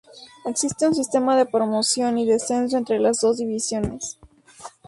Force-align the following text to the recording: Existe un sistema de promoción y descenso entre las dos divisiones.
Existe 0.45 0.87
un 0.87 0.95
sistema 0.95 1.37
de 1.37 1.45
promoción 1.45 2.17
y 2.17 2.25
descenso 2.25 2.75
entre 2.75 2.99
las 2.99 3.19
dos 3.21 3.37
divisiones. 3.37 4.17